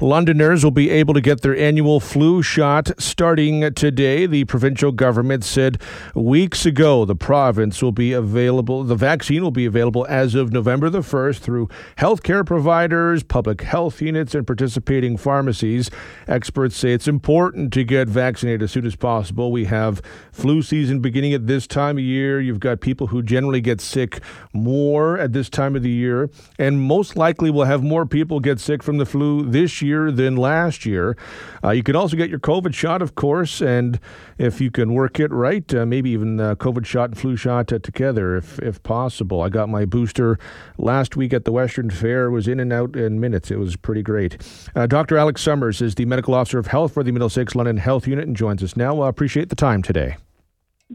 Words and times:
Londoners 0.00 0.62
will 0.62 0.70
be 0.70 0.90
able 0.90 1.12
to 1.12 1.20
get 1.20 1.40
their 1.40 1.56
annual 1.56 1.98
flu 1.98 2.40
shot 2.40 2.92
starting 2.98 3.74
today. 3.74 4.26
The 4.26 4.44
provincial 4.44 4.92
government 4.92 5.42
said 5.42 5.82
weeks 6.14 6.64
ago 6.64 7.04
the 7.04 7.16
province 7.16 7.82
will 7.82 7.90
be 7.90 8.12
available, 8.12 8.84
the 8.84 8.94
vaccine 8.94 9.42
will 9.42 9.50
be 9.50 9.66
available 9.66 10.06
as 10.08 10.36
of 10.36 10.52
November 10.52 10.88
the 10.88 11.00
1st 11.00 11.38
through 11.38 11.68
healthcare 11.96 12.46
providers, 12.46 13.24
public 13.24 13.62
health 13.62 14.00
units, 14.00 14.36
and 14.36 14.46
participating 14.46 15.16
pharmacies. 15.16 15.90
Experts 16.28 16.76
say 16.76 16.92
it's 16.92 17.08
important 17.08 17.72
to 17.72 17.82
get 17.82 18.06
vaccinated 18.08 18.62
as 18.62 18.70
soon 18.70 18.86
as 18.86 18.94
possible. 18.94 19.50
We 19.50 19.64
have 19.64 20.00
flu 20.30 20.62
season 20.62 21.00
beginning 21.00 21.32
at 21.32 21.48
this 21.48 21.66
time 21.66 21.98
of 21.98 22.04
year. 22.04 22.40
You've 22.40 22.60
got 22.60 22.80
people 22.80 23.08
who 23.08 23.20
generally 23.20 23.60
get 23.60 23.80
sick 23.80 24.20
more 24.52 25.18
at 25.18 25.32
this 25.32 25.50
time 25.50 25.74
of 25.74 25.82
the 25.82 25.90
year, 25.90 26.30
and 26.56 26.80
most 26.80 27.16
likely 27.16 27.50
we'll 27.50 27.64
have 27.64 27.82
more 27.82 28.06
people 28.06 28.38
get 28.38 28.60
sick 28.60 28.80
from 28.80 28.98
the 28.98 29.04
flu 29.04 29.42
this 29.42 29.82
year 29.82 29.87
year 29.88 30.12
than 30.12 30.36
last 30.36 30.86
year. 30.86 31.16
Uh, 31.64 31.70
you 31.70 31.82
can 31.82 31.96
also 31.96 32.16
get 32.16 32.30
your 32.30 32.38
COVID 32.38 32.74
shot, 32.74 33.02
of 33.02 33.14
course, 33.14 33.60
and 33.60 33.98
if 34.38 34.60
you 34.60 34.70
can 34.70 34.92
work 34.92 35.18
it 35.18 35.32
right, 35.32 35.74
uh, 35.74 35.84
maybe 35.84 36.10
even 36.10 36.38
uh, 36.38 36.54
COVID 36.54 36.86
shot 36.86 37.10
and 37.10 37.18
flu 37.18 37.34
shot 37.34 37.72
uh, 37.72 37.78
together 37.80 38.36
if, 38.36 38.58
if 38.60 38.82
possible. 38.82 39.42
I 39.42 39.48
got 39.48 39.68
my 39.68 39.84
booster 39.84 40.38
last 40.76 41.16
week 41.16 41.32
at 41.32 41.44
the 41.44 41.52
Western 41.52 41.90
Fair, 41.90 42.30
was 42.30 42.46
in 42.46 42.60
and 42.60 42.72
out 42.72 42.94
in 42.94 43.18
minutes. 43.18 43.50
It 43.50 43.58
was 43.58 43.74
pretty 43.76 44.02
great. 44.02 44.36
Uh, 44.76 44.86
Dr. 44.86 45.16
Alex 45.16 45.42
Summers 45.42 45.82
is 45.82 45.94
the 45.94 46.04
medical 46.04 46.34
officer 46.34 46.58
of 46.58 46.68
health 46.68 46.94
for 46.94 47.02
the 47.02 47.10
Middlesex 47.10 47.54
London 47.54 47.78
Health 47.78 48.06
Unit 48.06 48.26
and 48.26 48.36
joins 48.36 48.62
us 48.62 48.76
now. 48.76 49.00
I 49.00 49.08
appreciate 49.08 49.48
the 49.48 49.56
time 49.56 49.82
today. 49.82 50.16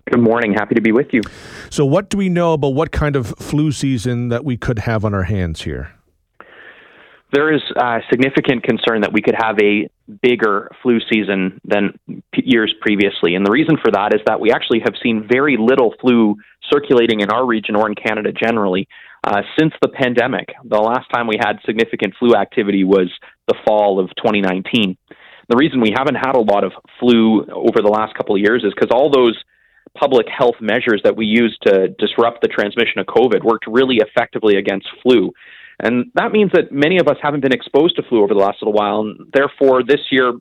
Good 0.10 0.22
morning. 0.22 0.54
Happy 0.54 0.74
to 0.74 0.82
be 0.82 0.92
with 0.92 1.14
you. 1.14 1.22
So, 1.70 1.86
what 1.86 2.10
do 2.10 2.18
we 2.18 2.28
know 2.28 2.54
about 2.54 2.70
what 2.70 2.92
kind 2.92 3.16
of 3.16 3.28
flu 3.38 3.72
season 3.72 4.30
that 4.30 4.44
we 4.44 4.58
could 4.58 4.80
have 4.80 5.06
on 5.06 5.14
our 5.14 5.24
hands 5.24 5.62
here? 5.62 5.92
There 7.34 7.54
is 7.54 7.62
a 7.76 8.00
significant 8.10 8.64
concern 8.64 9.02
that 9.02 9.12
we 9.12 9.22
could 9.22 9.36
have 9.38 9.58
a 9.60 9.90
bigger 10.22 10.70
flu 10.82 11.00
season 11.12 11.60
than 11.66 12.00
p- 12.32 12.44
years 12.46 12.74
previously. 12.80 13.36
And 13.36 13.46
the 13.46 13.52
reason 13.52 13.78
for 13.84 13.92
that 13.92 14.14
is 14.14 14.22
that 14.28 14.40
we 14.40 14.52
actually 14.52 14.82
have 14.86 14.94
seen 15.02 15.28
very 15.30 15.58
little 15.60 15.94
flu 16.00 16.36
circulating 16.72 17.22
in 17.22 17.32
our 17.32 17.46
region 17.46 17.76
or 17.76 17.88
in 17.88 17.96
Canada 17.96 18.32
generally 18.32 18.88
uh, 19.24 19.42
since 19.58 19.74
the 19.82 19.90
pandemic. 19.90 20.50
The 20.64 20.78
last 20.78 21.10
time 21.14 21.28
we 21.28 21.38
had 21.40 21.58
significant 21.66 22.14
flu 22.20 22.36
activity 22.36 22.84
was 22.84 23.12
the 23.48 23.56
fall 23.66 24.00
of 24.00 24.10
2019. 24.18 24.98
The 25.50 25.58
reason 25.58 25.82
we 25.82 25.94
haven't 25.96 26.16
had 26.16 26.36
a 26.36 26.42
lot 26.42 26.64
of 26.64 26.72
flu 27.00 27.46
over 27.46 27.82
the 27.82 27.92
last 27.92 28.16
couple 28.16 28.36
of 28.36 28.42
years 28.42 28.64
is 28.64 28.74
because 28.74 28.92
all 28.94 29.12
those 29.12 29.38
public 29.98 30.28
health 30.28 30.56
measures 30.62 31.02
that 31.04 31.16
we 31.16 31.26
used 31.26 31.62
to 31.64 31.90
disrupt 32.00 32.42
the 32.42 32.48
transmission 32.48 33.00
of 33.00 33.06
COVID 33.08 33.44
worked 33.44 33.66
really 33.68 33.98
effectively 33.98 34.56
against 34.56 34.88
flu. 35.02 35.32
And 35.84 36.12
that 36.16 36.32
means 36.32 36.52
that 36.54 36.72
many 36.72 36.98
of 36.98 37.10
us 37.10 37.18
haven't 37.22 37.42
been 37.42 37.52
exposed 37.52 37.98
to 37.98 38.04
flu 38.04 38.24
over 38.24 38.34
the 38.34 38.40
last 38.40 38.62
little 38.62 38.74
while, 38.74 39.02
and 39.02 39.30
therefore 39.34 39.84
this 39.84 40.00
year 40.12 40.34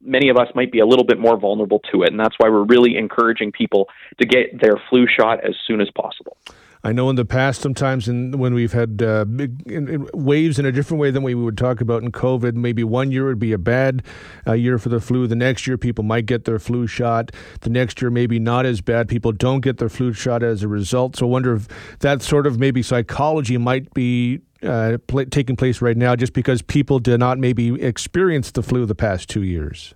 many 0.00 0.30
of 0.30 0.36
us 0.36 0.48
might 0.54 0.72
be 0.72 0.80
a 0.80 0.86
little 0.86 1.04
bit 1.04 1.18
more 1.18 1.38
vulnerable 1.38 1.80
to 1.92 2.02
it. 2.02 2.10
And 2.10 2.18
that's 2.18 2.34
why 2.38 2.48
we're 2.48 2.64
really 2.64 2.96
encouraging 2.96 3.52
people 3.52 3.88
to 4.18 4.26
get 4.26 4.60
their 4.60 4.74
flu 4.88 5.06
shot 5.06 5.44
as 5.44 5.54
soon 5.66 5.80
as 5.80 5.88
possible. 5.94 6.36
I 6.84 6.92
know 6.92 7.08
in 7.10 7.16
the 7.16 7.24
past, 7.24 7.60
sometimes 7.60 8.08
in, 8.08 8.32
when 8.32 8.54
we've 8.54 8.72
had 8.72 9.02
uh, 9.02 9.24
big 9.24 9.62
in, 9.70 9.88
in 9.88 10.08
waves 10.12 10.58
in 10.58 10.66
a 10.66 10.72
different 10.72 11.00
way 11.00 11.12
than 11.12 11.22
we 11.22 11.34
would 11.34 11.56
talk 11.56 11.80
about 11.80 12.02
in 12.02 12.10
COVID, 12.10 12.54
maybe 12.54 12.82
one 12.82 13.12
year 13.12 13.26
would 13.26 13.38
be 13.38 13.52
a 13.52 13.58
bad 13.58 14.02
uh, 14.46 14.52
year 14.52 14.78
for 14.78 14.88
the 14.88 15.00
flu. 15.00 15.28
The 15.28 15.36
next 15.36 15.66
year, 15.66 15.78
people 15.78 16.02
might 16.02 16.26
get 16.26 16.44
their 16.44 16.58
flu 16.58 16.88
shot. 16.88 17.30
The 17.60 17.70
next 17.70 18.02
year, 18.02 18.10
maybe 18.10 18.40
not 18.40 18.66
as 18.66 18.80
bad. 18.80 19.08
People 19.08 19.30
don't 19.30 19.60
get 19.60 19.78
their 19.78 19.88
flu 19.88 20.12
shot 20.12 20.42
as 20.42 20.64
a 20.64 20.68
result. 20.68 21.16
So 21.16 21.26
I 21.26 21.30
wonder 21.30 21.54
if 21.54 21.68
that 22.00 22.20
sort 22.20 22.48
of 22.48 22.58
maybe 22.58 22.82
psychology 22.82 23.58
might 23.58 23.94
be 23.94 24.40
uh, 24.64 24.98
pl- 25.06 25.26
taking 25.26 25.54
place 25.54 25.80
right 25.80 25.96
now 25.96 26.16
just 26.16 26.32
because 26.32 26.62
people 26.62 26.98
did 26.98 27.20
not 27.20 27.38
maybe 27.38 27.80
experience 27.80 28.50
the 28.50 28.62
flu 28.62 28.86
the 28.86 28.94
past 28.94 29.28
two 29.28 29.42
years? 29.42 29.94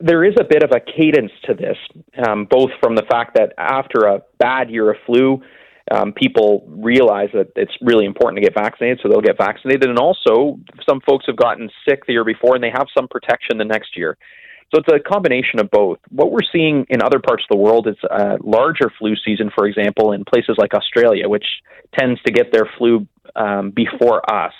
There 0.00 0.24
is 0.24 0.34
a 0.38 0.44
bit 0.44 0.62
of 0.62 0.70
a 0.72 0.80
cadence 0.80 1.30
to 1.44 1.54
this, 1.54 1.76
um, 2.26 2.46
both 2.50 2.70
from 2.80 2.96
the 2.96 3.04
fact 3.08 3.36
that 3.36 3.54
after 3.56 4.06
a 4.06 4.22
bad 4.38 4.68
year 4.68 4.90
of 4.90 4.96
flu, 5.06 5.42
um, 5.90 6.12
people 6.12 6.64
realize 6.68 7.30
that 7.34 7.48
it's 7.56 7.72
really 7.80 8.04
important 8.04 8.42
to 8.42 8.42
get 8.42 8.54
vaccinated, 8.54 9.00
so 9.02 9.08
they'll 9.08 9.20
get 9.20 9.36
vaccinated. 9.36 9.88
And 9.88 9.98
also, 9.98 10.58
some 10.88 11.00
folks 11.00 11.26
have 11.26 11.36
gotten 11.36 11.68
sick 11.88 12.06
the 12.06 12.12
year 12.12 12.24
before 12.24 12.54
and 12.54 12.62
they 12.62 12.70
have 12.70 12.86
some 12.96 13.08
protection 13.08 13.58
the 13.58 13.64
next 13.64 13.96
year. 13.96 14.16
So 14.72 14.80
it's 14.80 14.88
a 14.92 15.00
combination 15.00 15.58
of 15.58 15.68
both. 15.70 15.98
What 16.10 16.30
we're 16.30 16.46
seeing 16.52 16.86
in 16.90 17.02
other 17.02 17.18
parts 17.18 17.42
of 17.42 17.56
the 17.56 17.60
world 17.60 17.88
is 17.88 17.96
a 18.08 18.38
larger 18.40 18.88
flu 18.98 19.14
season, 19.16 19.50
for 19.52 19.66
example, 19.66 20.12
in 20.12 20.24
places 20.24 20.54
like 20.58 20.74
Australia, 20.74 21.28
which 21.28 21.44
tends 21.98 22.22
to 22.22 22.30
get 22.30 22.52
their 22.52 22.70
flu 22.78 23.06
um, 23.34 23.72
before 23.72 24.22
us. 24.32 24.52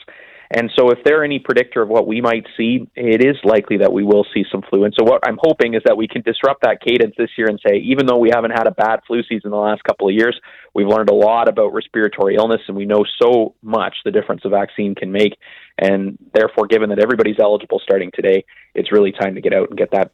And 0.53 0.69
so, 0.77 0.91
if 0.91 0.99
they're 1.05 1.23
any 1.23 1.39
predictor 1.39 1.81
of 1.81 1.89
what 1.89 2.09
we 2.09 2.21
might 2.21 2.45
see, 2.57 2.89
it 2.97 3.25
is 3.25 3.37
likely 3.45 3.79
that 3.79 3.93
we 3.93 4.03
will 4.03 4.27
see 4.35 4.45
some 4.51 4.63
flu. 4.69 4.83
And 4.83 4.93
so, 4.99 5.05
what 5.05 5.21
I'm 5.25 5.39
hoping 5.41 5.75
is 5.75 5.83
that 5.85 5.97
we 5.97 6.09
can 6.09 6.23
disrupt 6.23 6.63
that 6.63 6.81
cadence 6.85 7.15
this 7.17 7.31
year 7.39 7.47
and 7.47 7.61
say, 7.65 7.77
even 7.77 8.07
though 8.07 8.19
we 8.19 8.31
haven't 8.35 8.51
had 8.51 8.67
a 8.67 8.73
bad 8.73 8.99
flu 9.07 9.23
season 9.29 9.53
the 9.53 9.57
last 9.57 9.85
couple 9.85 10.09
of 10.09 10.15
years, 10.15 10.39
we've 10.75 10.89
learned 10.89 11.09
a 11.09 11.15
lot 11.15 11.49
about 11.49 11.73
respiratory 11.73 12.35
illness, 12.35 12.63
and 12.67 12.77
we 12.77 12.85
know 12.85 13.05
so 13.23 13.55
much 13.63 13.95
the 14.05 14.11
difference 14.11 14.43
a 14.45 14.49
vaccine 14.49 14.97
can 14.97 15.13
make. 15.13 15.39
And 15.79 16.19
therefore, 16.35 16.67
given 16.67 16.89
that 16.89 16.99
everybody's 16.99 17.39
eligible 17.41 17.81
starting 17.85 18.11
today, 18.13 18.45
it's 18.75 18.91
really 18.91 19.13
time 19.13 19.37
to 19.37 19.41
get 19.41 19.55
out 19.55 19.69
and 19.69 19.79
get 19.79 19.93
that 19.93 20.11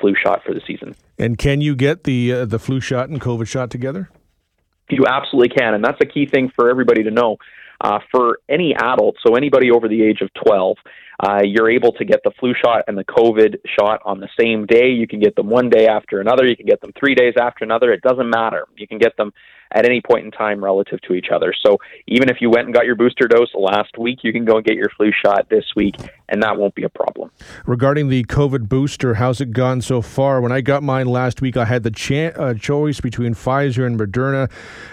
flu 0.00 0.14
shot 0.24 0.42
for 0.46 0.54
the 0.54 0.60
season. 0.64 0.94
And 1.18 1.38
can 1.38 1.60
you 1.60 1.74
get 1.74 2.04
the 2.04 2.32
uh, 2.32 2.44
the 2.44 2.60
flu 2.60 2.80
shot 2.80 3.08
and 3.08 3.20
COVID 3.20 3.48
shot 3.48 3.70
together? 3.70 4.10
You 4.90 5.06
absolutely 5.08 5.56
can, 5.56 5.74
and 5.74 5.84
that's 5.84 5.98
a 6.00 6.06
key 6.06 6.26
thing 6.26 6.52
for 6.54 6.70
everybody 6.70 7.02
to 7.02 7.10
know. 7.10 7.38
Uh, 7.82 7.98
for 8.12 8.38
any 8.48 8.74
adult, 8.76 9.16
so 9.26 9.34
anybody 9.34 9.70
over 9.72 9.88
the 9.88 10.02
age 10.02 10.20
of 10.20 10.30
12, 10.46 10.76
uh, 11.18 11.40
you're 11.44 11.68
able 11.68 11.92
to 11.92 12.04
get 12.04 12.20
the 12.22 12.30
flu 12.38 12.54
shot 12.64 12.84
and 12.86 12.96
the 12.96 13.04
COVID 13.04 13.56
shot 13.78 14.00
on 14.04 14.20
the 14.20 14.28
same 14.38 14.66
day. 14.66 14.88
You 14.90 15.08
can 15.08 15.18
get 15.18 15.34
them 15.34 15.48
one 15.48 15.68
day 15.68 15.88
after 15.88 16.20
another. 16.20 16.46
You 16.46 16.56
can 16.56 16.66
get 16.66 16.80
them 16.80 16.92
three 16.98 17.16
days 17.16 17.34
after 17.40 17.64
another. 17.64 17.92
It 17.92 18.00
doesn't 18.02 18.30
matter. 18.30 18.66
You 18.76 18.86
can 18.86 18.98
get 18.98 19.16
them 19.16 19.32
at 19.74 19.84
any 19.84 20.00
point 20.00 20.24
in 20.24 20.30
time 20.30 20.62
relative 20.62 21.00
to 21.02 21.14
each 21.14 21.28
other. 21.34 21.52
So 21.64 21.78
even 22.06 22.28
if 22.28 22.38
you 22.40 22.50
went 22.50 22.66
and 22.66 22.74
got 22.74 22.84
your 22.84 22.94
booster 22.94 23.26
dose 23.26 23.50
last 23.54 23.98
week, 23.98 24.20
you 24.22 24.32
can 24.32 24.44
go 24.44 24.56
and 24.56 24.64
get 24.64 24.76
your 24.76 24.90
flu 24.96 25.10
shot 25.24 25.48
this 25.48 25.64
week, 25.74 25.96
and 26.28 26.42
that 26.42 26.56
won't 26.56 26.74
be 26.74 26.84
a 26.84 26.88
problem. 26.88 27.30
Regarding 27.66 28.08
the 28.08 28.24
COVID 28.24 28.68
booster, 28.68 29.14
how's 29.14 29.40
it 29.40 29.52
gone 29.52 29.80
so 29.80 30.02
far? 30.02 30.40
When 30.40 30.52
I 30.52 30.60
got 30.60 30.82
mine 30.82 31.06
last 31.06 31.40
week, 31.40 31.56
I 31.56 31.64
had 31.64 31.82
the 31.82 31.90
cha- 31.90 32.32
uh, 32.36 32.54
choice 32.54 33.00
between 33.00 33.34
Pfizer 33.34 33.86
and 33.86 33.98
Moderna, 33.98 34.50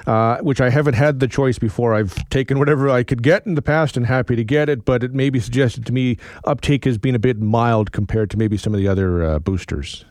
uh, 0.07 0.41
which 0.41 0.62
I 0.62 0.69
haven't 0.69 0.96
had 0.96 1.19
the 1.19 1.28
choice 1.28 1.59
before. 1.59 1.94
I've 1.94 2.28
taken 2.29 2.59
whatever 2.59 2.90
I 2.90 3.03
could 3.03 3.23
get 3.23 3.46
in 3.46 3.56
the 3.56 3.61
past 3.61 3.97
and 3.97 4.06
happy 4.06 4.35
to 4.35 4.44
get 4.44 4.69
it, 4.69 4.85
but 4.85 5.03
it 5.03 5.13
may 5.13 5.29
be 5.29 5.40
suggested 5.40 5.85
to 5.85 5.94
me 5.94 6.17
uptake 6.46 6.85
has 6.85 6.97
been 6.97 7.16
a 7.16 7.19
bit 7.19 7.40
mild 7.40 7.91
compared 7.91 8.29
to 8.31 8.38
maybe 8.38 8.57
some 8.57 8.73
of 8.73 8.79
the 8.79 8.88
other 8.88 9.23
uh, 9.23 9.40
boosters. 9.40 10.06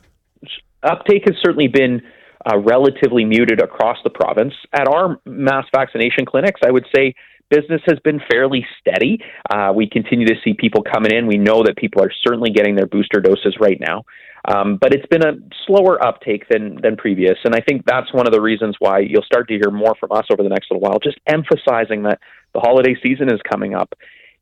Uptake 0.83 1.23
has 1.27 1.37
certainly 1.43 1.69
been 1.69 2.03
uh, 2.47 2.59
relatively 2.59 3.25
muted 3.25 3.61
across 3.61 3.99
the 4.05 4.11
province. 4.11 4.55
At 4.73 4.89
our 4.89 5.21
mass 5.25 5.67
vaccination 5.75 6.25
clinics, 6.27 6.61
I 6.65 6.71
would 6.71 6.87
say 6.95 7.15
business 7.51 7.81
has 7.87 7.99
been 8.01 8.21
fairly 8.31 8.67
steady. 8.79 9.21
Uh, 9.51 9.73
we 9.75 9.89
continue 9.89 10.27
to 10.27 10.35
see 10.45 10.55
people 10.55 10.83
coming 10.83 11.13
in. 11.13 11.27
We 11.27 11.39
know 11.39 11.63
that 11.65 11.77
people 11.77 12.03
are 12.03 12.13
certainly 12.27 12.51
getting 12.51 12.77
their 12.77 12.87
booster 12.87 13.21
doses 13.21 13.57
right 13.61 13.79
now. 13.81 14.05
Um, 14.47 14.79
but 14.81 14.95
it's 14.95 15.07
been 15.07 15.27
a 15.27 15.35
slower 15.67 16.03
uptake 16.05 16.45
than 16.49 16.81
than 16.81 16.97
previous, 16.97 17.37
and 17.45 17.55
I 17.55 17.61
think 17.61 17.85
that's 17.85 18.13
one 18.15 18.27
of 18.27 18.33
the 18.33 18.41
reasons 18.41 18.77
why 18.79 19.01
you'll 19.01 19.25
start 19.25 19.49
to 19.49 19.55
hear 19.55 19.71
more 19.71 19.95
from 19.99 20.13
us 20.13 20.27
over 20.33 20.43
the 20.43 20.49
next 20.49 20.71
little 20.71 20.81
while. 20.81 20.99
Just 21.01 21.19
emphasizing 21.27 22.05
that 22.05 22.21
the 22.55 22.61
holiday 22.61 22.95
season 23.03 23.33
is 23.33 23.41
coming 23.51 23.75
up, 23.75 23.93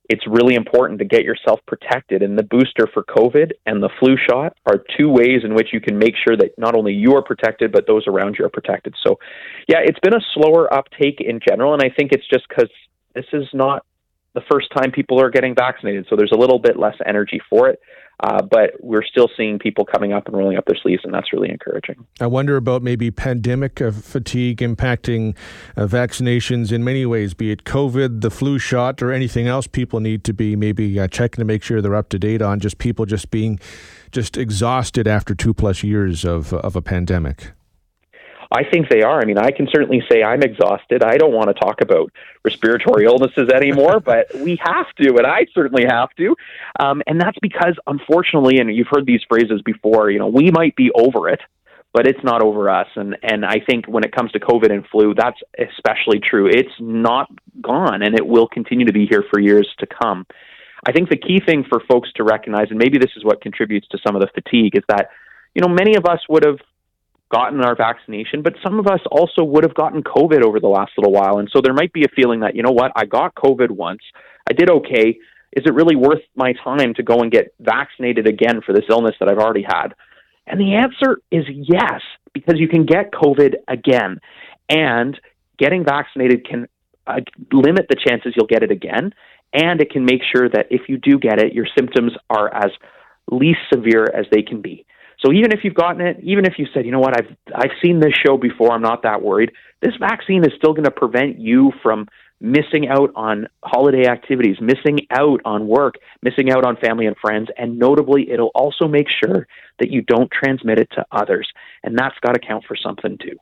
it's 0.08 0.26
really 0.26 0.54
important 0.54 0.98
to 0.98 1.04
get 1.04 1.24
yourself 1.24 1.60
protected. 1.66 2.22
And 2.22 2.38
the 2.38 2.42
booster 2.42 2.86
for 2.92 3.02
COVID 3.04 3.52
and 3.66 3.82
the 3.82 3.90
flu 4.00 4.16
shot 4.28 4.56
are 4.66 4.84
two 4.98 5.08
ways 5.08 5.42
in 5.44 5.54
which 5.54 5.68
you 5.72 5.80
can 5.80 5.98
make 5.98 6.14
sure 6.26 6.36
that 6.36 6.56
not 6.58 6.76
only 6.76 6.92
you 6.92 7.14
are 7.14 7.22
protected, 7.22 7.72
but 7.72 7.86
those 7.86 8.06
around 8.06 8.36
you 8.38 8.44
are 8.44 8.50
protected. 8.50 8.94
So, 9.06 9.18
yeah, 9.68 9.78
it's 9.82 9.98
been 10.00 10.14
a 10.14 10.24
slower 10.34 10.72
uptake 10.72 11.20
in 11.20 11.40
general. 11.46 11.74
And 11.74 11.82
I 11.82 11.90
think 11.96 12.12
it's 12.12 12.26
just 12.28 12.48
because 12.48 12.70
this 13.14 13.26
is 13.32 13.44
not 13.52 13.84
the 14.34 14.42
first 14.50 14.68
time 14.76 14.92
people 14.92 15.20
are 15.20 15.30
getting 15.30 15.54
vaccinated. 15.54 16.06
So 16.10 16.16
there's 16.16 16.32
a 16.32 16.38
little 16.38 16.58
bit 16.58 16.78
less 16.78 16.96
energy 17.06 17.40
for 17.48 17.68
it. 17.68 17.80
Uh, 18.20 18.40
but 18.42 18.72
we're 18.80 19.04
still 19.04 19.28
seeing 19.36 19.58
people 19.58 19.84
coming 19.84 20.12
up 20.12 20.26
and 20.26 20.36
rolling 20.36 20.56
up 20.56 20.64
their 20.64 20.78
sleeves, 20.82 21.02
and 21.04 21.12
that's 21.12 21.32
really 21.34 21.50
encouraging. 21.50 22.06
I 22.18 22.26
wonder 22.26 22.56
about 22.56 22.82
maybe 22.82 23.10
pandemic 23.10 23.80
uh, 23.82 23.90
fatigue 23.90 24.58
impacting 24.58 25.36
uh, 25.76 25.86
vaccinations 25.86 26.72
in 26.72 26.82
many 26.82 27.04
ways, 27.04 27.34
be 27.34 27.50
it 27.50 27.64
COVID, 27.64 28.22
the 28.22 28.30
flu 28.30 28.58
shot, 28.58 29.02
or 29.02 29.12
anything 29.12 29.46
else 29.46 29.66
people 29.66 30.00
need 30.00 30.24
to 30.24 30.32
be 30.32 30.56
maybe 30.56 30.98
uh, 30.98 31.08
checking 31.08 31.42
to 31.42 31.44
make 31.44 31.62
sure 31.62 31.82
they're 31.82 31.94
up 31.94 32.08
to 32.08 32.18
date 32.18 32.40
on, 32.40 32.58
just 32.58 32.78
people 32.78 33.04
just 33.04 33.30
being 33.30 33.60
just 34.12 34.38
exhausted 34.38 35.06
after 35.06 35.34
two 35.34 35.52
plus 35.52 35.82
years 35.82 36.24
of, 36.24 36.54
of 36.54 36.74
a 36.74 36.80
pandemic. 36.80 37.52
I 38.50 38.64
think 38.64 38.88
they 38.88 39.02
are. 39.02 39.20
I 39.20 39.24
mean, 39.24 39.38
I 39.38 39.50
can 39.50 39.68
certainly 39.70 40.02
say 40.10 40.22
I'm 40.22 40.42
exhausted. 40.42 41.02
I 41.02 41.16
don't 41.16 41.32
want 41.32 41.48
to 41.48 41.54
talk 41.54 41.80
about 41.80 42.12
respiratory 42.44 43.04
illnesses 43.04 43.48
anymore, 43.50 44.00
but 44.04 44.26
we 44.34 44.58
have 44.62 44.86
to, 45.00 45.16
and 45.16 45.26
I 45.26 45.46
certainly 45.52 45.84
have 45.88 46.10
to. 46.16 46.36
Um, 46.78 47.02
and 47.06 47.20
that's 47.20 47.38
because, 47.40 47.74
unfortunately, 47.86 48.58
and 48.58 48.74
you've 48.74 48.88
heard 48.90 49.06
these 49.06 49.22
phrases 49.28 49.62
before, 49.62 50.10
you 50.10 50.18
know, 50.18 50.28
we 50.28 50.50
might 50.50 50.76
be 50.76 50.90
over 50.94 51.28
it, 51.28 51.40
but 51.92 52.06
it's 52.06 52.22
not 52.22 52.42
over 52.42 52.70
us. 52.70 52.88
And 52.94 53.16
and 53.22 53.44
I 53.44 53.60
think 53.60 53.86
when 53.86 54.04
it 54.04 54.12
comes 54.12 54.30
to 54.32 54.40
COVID 54.40 54.70
and 54.70 54.86
flu, 54.86 55.14
that's 55.14 55.40
especially 55.58 56.20
true. 56.20 56.46
It's 56.46 56.74
not 56.78 57.28
gone, 57.60 58.02
and 58.02 58.14
it 58.14 58.26
will 58.26 58.48
continue 58.48 58.86
to 58.86 58.92
be 58.92 59.06
here 59.06 59.24
for 59.30 59.40
years 59.40 59.68
to 59.78 59.86
come. 59.86 60.26
I 60.86 60.92
think 60.92 61.08
the 61.08 61.16
key 61.16 61.40
thing 61.44 61.64
for 61.68 61.80
folks 61.88 62.12
to 62.16 62.22
recognize, 62.22 62.66
and 62.70 62.78
maybe 62.78 62.98
this 62.98 63.10
is 63.16 63.24
what 63.24 63.40
contributes 63.40 63.88
to 63.88 63.98
some 64.06 64.14
of 64.14 64.20
the 64.20 64.28
fatigue, 64.28 64.76
is 64.76 64.84
that 64.88 65.08
you 65.54 65.62
know 65.62 65.68
many 65.68 65.96
of 65.96 66.04
us 66.04 66.20
would 66.28 66.44
have 66.44 66.58
gotten 67.30 67.64
our 67.64 67.74
vaccination, 67.74 68.42
but 68.42 68.54
some 68.64 68.78
of 68.78 68.86
us 68.86 69.00
also 69.10 69.42
would 69.42 69.64
have 69.64 69.74
gotten 69.74 70.02
COVID 70.02 70.44
over 70.44 70.60
the 70.60 70.68
last 70.68 70.92
little 70.96 71.12
while, 71.12 71.38
and 71.38 71.48
so 71.52 71.60
there 71.62 71.74
might 71.74 71.92
be 71.92 72.04
a 72.04 72.08
feeling 72.14 72.40
that 72.40 72.54
you 72.54 72.62
know 72.62 72.72
what, 72.72 72.92
I 72.94 73.04
got 73.04 73.34
COVID 73.34 73.70
once, 73.70 74.02
I 74.48 74.52
did 74.52 74.70
okay. 74.70 75.18
Is 75.52 75.64
it 75.64 75.74
really 75.74 75.96
worth 75.96 76.22
my 76.34 76.52
time 76.62 76.94
to 76.94 77.02
go 77.02 77.20
and 77.20 77.32
get 77.32 77.54
vaccinated 77.60 78.26
again 78.26 78.60
for 78.64 78.72
this 78.72 78.84
illness 78.90 79.14
that 79.20 79.28
I've 79.28 79.38
already 79.38 79.64
had? 79.66 79.94
And 80.46 80.60
the 80.60 80.74
answer 80.74 81.18
is 81.30 81.44
yes, 81.48 82.02
because 82.32 82.54
you 82.58 82.68
can 82.68 82.86
get 82.86 83.10
COVID 83.10 83.54
again. 83.66 84.20
And 84.68 85.18
getting 85.58 85.84
vaccinated 85.84 86.46
can 86.46 86.68
uh, 87.06 87.20
limit 87.52 87.86
the 87.88 87.96
chances 87.96 88.34
you'll 88.36 88.46
get 88.46 88.62
it 88.62 88.70
again. 88.70 89.12
And 89.52 89.80
it 89.80 89.90
can 89.90 90.04
make 90.04 90.20
sure 90.34 90.48
that 90.48 90.66
if 90.70 90.82
you 90.88 90.98
do 90.98 91.18
get 91.18 91.40
it, 91.40 91.54
your 91.54 91.66
symptoms 91.76 92.12
are 92.28 92.52
as 92.54 92.70
least 93.30 93.60
severe 93.72 94.04
as 94.14 94.26
they 94.30 94.42
can 94.42 94.60
be. 94.60 94.84
So 95.24 95.32
even 95.32 95.52
if 95.52 95.60
you've 95.64 95.74
gotten 95.74 96.00
it, 96.00 96.18
even 96.22 96.44
if 96.44 96.54
you 96.58 96.66
said, 96.74 96.84
you 96.84 96.92
know 96.92 97.00
what, 97.00 97.18
I've 97.18 97.36
I've 97.54 97.76
seen 97.82 98.00
this 98.00 98.12
show 98.24 98.36
before, 98.36 98.72
I'm 98.72 98.82
not 98.82 99.02
that 99.02 99.22
worried. 99.22 99.52
This 99.80 99.94
vaccine 99.98 100.44
is 100.44 100.52
still 100.56 100.72
going 100.72 100.84
to 100.84 100.90
prevent 100.90 101.38
you 101.38 101.72
from 101.82 102.06
missing 102.40 102.88
out 102.88 103.10
on 103.14 103.48
holiday 103.64 104.06
activities, 104.06 104.56
missing 104.60 105.06
out 105.10 105.40
on 105.44 105.66
work, 105.66 105.94
missing 106.22 106.50
out 106.50 106.64
on 106.64 106.76
family 106.76 107.06
and 107.06 107.16
friends, 107.16 107.48
and 107.56 107.78
notably, 107.78 108.30
it'll 108.30 108.52
also 108.54 108.86
make 108.86 109.06
sure 109.24 109.46
that 109.78 109.90
you 109.90 110.02
don't 110.02 110.30
transmit 110.30 110.78
it 110.78 110.88
to 110.92 111.04
others. 111.10 111.48
And 111.82 111.98
that's 111.98 112.14
got 112.20 112.32
to 112.32 112.38
count 112.38 112.64
for 112.66 112.76
something 112.76 113.18
too. 113.18 113.36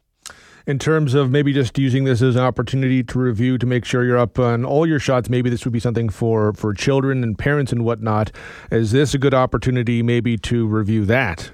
In 0.67 0.79
terms 0.79 1.13
of 1.13 1.31
maybe 1.31 1.53
just 1.53 1.79
using 1.79 2.05
this 2.05 2.23
as 2.23 2.37
an 2.37 2.43
opportunity 2.43 3.03
to 3.03 3.19
review 3.19 3.59
to 3.59 3.67
make 3.67 3.85
sure 3.85 4.03
you're 4.03 4.17
up 4.17 4.39
on 4.39 4.65
all 4.65 4.87
your 4.87 4.99
shots, 4.99 5.29
maybe 5.29 5.51
this 5.51 5.65
would 5.65 5.75
be 5.75 5.81
something 5.81 6.09
for, 6.09 6.55
for 6.55 6.73
children 6.73 7.23
and 7.23 7.37
parents 7.37 7.71
and 7.71 7.85
whatnot. 7.85 8.33
Is 8.71 8.91
this 8.91 9.13
a 9.13 9.19
good 9.19 9.35
opportunity 9.35 10.03
maybe 10.03 10.39
to 10.39 10.67
review 10.67 11.05
that? 11.05 11.51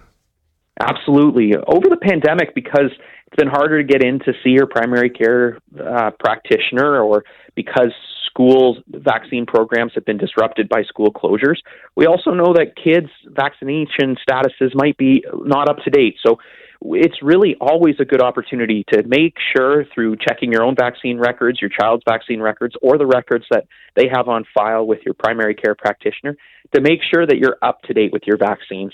Absolutely. 0.81 1.55
Over 1.55 1.89
the 1.91 1.99
pandemic, 2.01 2.55
because 2.55 2.91
it's 3.27 3.37
been 3.37 3.49
harder 3.49 3.83
to 3.83 3.87
get 3.87 4.03
in 4.03 4.19
to 4.21 4.33
see 4.43 4.51
your 4.51 4.67
primary 4.67 5.11
care 5.11 5.59
uh, 5.79 6.11
practitioner 6.19 7.01
or 7.01 7.23
because 7.55 7.93
schools 8.27 8.79
vaccine 8.89 9.45
programs 9.45 9.93
have 9.95 10.05
been 10.05 10.17
disrupted 10.17 10.69
by 10.69 10.83
school 10.85 11.13
closures. 11.13 11.57
We 11.97 12.07
also 12.07 12.31
know 12.31 12.55
that 12.55 12.77
kids' 12.83 13.11
vaccination 13.27 14.17
statuses 14.29 14.75
might 14.75 14.97
be 14.97 15.25
not 15.33 15.69
up 15.69 15.79
to 15.85 15.91
date. 15.91 16.17
So 16.25 16.39
it's 16.83 17.17
really 17.23 17.57
always 17.61 17.97
a 18.01 18.05
good 18.05 18.23
opportunity 18.23 18.85
to 18.93 19.03
make 19.07 19.35
sure 19.55 19.85
through 19.95 20.17
checking 20.17 20.51
your 20.51 20.63
own 20.63 20.75
vaccine 20.75 21.19
records, 21.19 21.61
your 21.61 21.71
child's 21.71 22.03
vaccine 22.09 22.41
records, 22.41 22.75
or 22.81 22.97
the 22.97 23.07
records 23.07 23.45
that 23.51 23.67
they 23.97 24.09
have 24.11 24.29
on 24.29 24.45
file 24.55 24.87
with 24.87 25.01
your 25.05 25.15
primary 25.15 25.55
care 25.55 25.75
practitioner 25.75 26.37
to 26.75 26.81
make 26.81 27.01
sure 27.13 27.27
that 27.27 27.37
you're 27.37 27.59
up 27.63 27.83
to 27.83 27.93
date 27.93 28.13
with 28.13 28.23
your 28.27 28.39
vaccines 28.39 28.93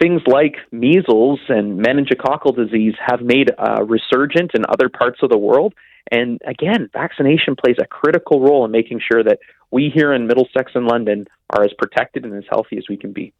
things 0.00 0.22
like 0.26 0.56
measles 0.72 1.40
and 1.48 1.78
meningococcal 1.80 2.56
disease 2.56 2.94
have 3.04 3.20
made 3.20 3.50
a 3.58 3.84
resurgent 3.84 4.52
in 4.54 4.64
other 4.68 4.88
parts 4.88 5.20
of 5.22 5.30
the 5.30 5.38
world. 5.38 5.74
And 6.10 6.40
again, 6.46 6.90
vaccination 6.92 7.56
plays 7.56 7.76
a 7.80 7.86
critical 7.86 8.40
role 8.40 8.64
in 8.64 8.70
making 8.70 9.00
sure 9.00 9.22
that 9.24 9.38
we 9.70 9.90
here 9.94 10.12
in 10.12 10.26
Middlesex 10.26 10.72
and 10.74 10.86
London 10.86 11.26
are 11.50 11.62
as 11.62 11.72
protected 11.78 12.24
and 12.24 12.34
as 12.34 12.44
healthy 12.50 12.76
as 12.76 12.84
we 12.88 12.96
can 12.96 13.12
be. 13.12 13.32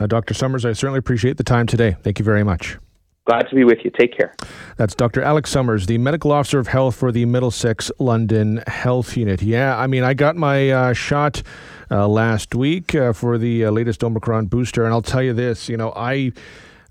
Uh, 0.00 0.06
Dr. 0.06 0.34
Summers, 0.34 0.64
I 0.64 0.72
certainly 0.72 0.98
appreciate 0.98 1.36
the 1.36 1.44
time 1.44 1.66
today. 1.66 1.96
Thank 2.02 2.18
you 2.18 2.24
very 2.24 2.42
much. 2.42 2.78
Glad 3.26 3.48
to 3.48 3.54
be 3.54 3.64
with 3.64 3.78
you. 3.84 3.90
Take 3.90 4.14
care. 4.14 4.34
That's 4.76 4.94
Dr. 4.94 5.22
Alex 5.22 5.50
Summers, 5.50 5.86
the 5.86 5.96
medical 5.96 6.30
officer 6.30 6.58
of 6.58 6.68
health 6.68 6.96
for 6.96 7.10
the 7.10 7.24
Middlesex 7.24 7.90
London 7.98 8.62
Health 8.66 9.16
Unit. 9.16 9.40
Yeah, 9.40 9.78
I 9.78 9.86
mean, 9.86 10.04
I 10.04 10.12
got 10.12 10.36
my 10.36 10.70
uh, 10.70 10.92
shot 10.92 11.42
uh, 11.90 12.06
last 12.06 12.54
week 12.54 12.94
uh, 12.94 13.14
for 13.14 13.38
the 13.38 13.64
uh, 13.64 13.70
latest 13.70 14.04
Omicron 14.04 14.46
booster, 14.46 14.84
and 14.84 14.92
I'll 14.92 15.00
tell 15.00 15.22
you 15.22 15.32
this, 15.32 15.68
you 15.68 15.76
know, 15.76 15.92
I. 15.96 16.32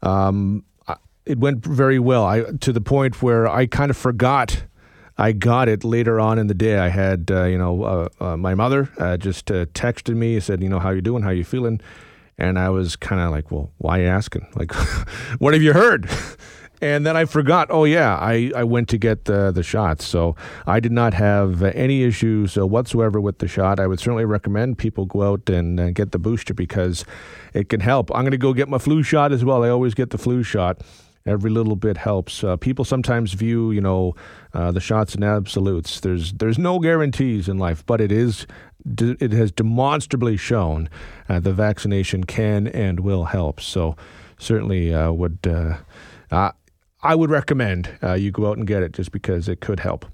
Um, 0.02 0.66
it 1.26 1.38
went 1.38 1.66
very 1.66 2.00
well. 2.00 2.26
I 2.26 2.42
to 2.60 2.74
the 2.74 2.82
point 2.82 3.22
where 3.22 3.48
I 3.48 3.66
kind 3.66 3.90
of 3.90 3.96
forgot 3.96 4.66
I 5.18 5.32
got 5.32 5.70
it 5.70 5.86
later 5.86 6.20
on 6.20 6.38
in 6.38 6.48
the 6.48 6.54
day. 6.54 6.78
I 6.78 6.90
had, 6.90 7.32
uh, 7.32 7.44
you 7.46 7.58
know, 7.58 8.10
uh, 8.20 8.36
my 8.36 8.56
mother 8.56 8.90
just 9.20 9.46
texted 9.46 10.16
me, 10.16 10.38
said, 10.42 10.62
you 10.62 10.68
know, 10.68 10.80
how 10.80 10.90
you 10.90 11.02
doing? 11.02 11.24
How 11.24 11.30
you 11.30 11.46
feeling? 11.46 11.80
And 12.38 12.58
I 12.58 12.70
was 12.70 12.96
kind 12.96 13.22
of 13.22 13.32
like, 13.32 13.52
well, 13.52 13.72
why 13.78 14.00
are 14.00 14.04
you 14.04 14.08
asking? 14.08 14.48
Like, 14.56 14.74
what 15.40 15.54
have 15.54 15.64
you 15.64 15.74
heard? 15.74 16.10
And 16.82 17.06
then 17.06 17.16
I 17.16 17.24
forgot, 17.24 17.70
oh, 17.72 17.86
yeah, 17.86 18.18
I, 18.18 18.52
I 18.54 18.66
went 18.66 18.90
to 18.90 18.98
get 18.98 19.24
the, 19.24 19.52
the 19.52 19.64
shots. 19.64 20.06
So 20.06 20.36
I 20.68 20.82
did 20.82 20.92
not 20.92 21.14
have 21.14 21.64
any 21.64 22.04
issues 22.04 22.58
uh, 22.58 22.68
whatsoever 22.68 23.22
with 23.22 23.40
the 23.40 23.48
shot. 23.48 23.80
I 23.80 23.88
would 23.88 24.02
certainly 24.02 24.26
recommend 24.26 24.78
people 24.78 25.06
go 25.06 25.32
out 25.32 25.50
and 25.50 25.80
uh, 25.80 25.92
get 25.92 26.12
the 26.12 26.20
booster 26.20 26.54
because 26.54 27.06
it 27.54 27.70
can 27.70 27.80
help. 27.80 28.12
I'm 28.14 28.24
going 28.24 28.32
to 28.32 28.38
go 28.38 28.52
get 28.52 28.68
my 28.68 28.80
flu 28.80 29.02
shot 29.02 29.32
as 29.32 29.46
well. 29.46 29.64
I 29.64 29.70
always 29.70 29.94
get 29.94 30.10
the 30.10 30.18
flu 30.18 30.44
shot 30.44 30.82
every 31.26 31.50
little 31.50 31.76
bit 31.76 31.98
helps. 31.98 32.44
Uh, 32.44 32.58
people 32.58 32.84
sometimes 32.84 33.34
view, 33.34 33.72
you 33.72 33.82
know, 33.82 34.14
uh, 34.54 34.72
the 34.72 34.82
shots 34.82 35.16
in 35.16 35.24
absolutes. 35.24 36.00
There's 36.02 36.34
there's 36.34 36.58
no 36.58 36.80
guarantees 36.80 37.48
in 37.48 37.58
life, 37.58 37.86
but 37.86 38.02
it 38.02 38.12
is 38.12 38.46
it 38.86 39.32
has 39.32 39.52
demonstrably 39.52 40.38
shown 40.38 40.90
uh, 41.30 41.40
the 41.40 41.54
vaccination 41.54 42.24
can 42.24 42.68
and 42.68 43.00
will 43.00 43.26
help. 43.26 43.62
So 43.62 43.96
certainly 44.38 44.94
uh, 44.94 45.12
would 45.12 45.40
uh, 45.46 45.78
I 47.06 47.16
would 47.16 47.30
recommend 47.30 47.90
uh, 48.02 48.14
you 48.14 48.32
go 48.32 48.50
out 48.50 48.58
and 48.58 48.66
get 48.66 48.82
it 48.82 48.94
just 48.94 49.12
because 49.12 49.50
it 49.50 49.60
could 49.60 49.82
help. 49.82 50.06